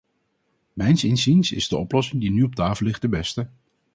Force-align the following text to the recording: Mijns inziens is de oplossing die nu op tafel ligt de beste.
Mijns 0.73 1.03
inziens 1.03 1.51
is 1.51 1.67
de 1.67 1.77
oplossing 1.77 2.21
die 2.21 2.31
nu 2.31 2.43
op 2.43 2.55
tafel 2.55 2.85
ligt 2.85 3.01
de 3.01 3.09
beste. 3.09 3.49